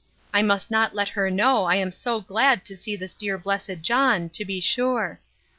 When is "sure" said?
4.59-5.19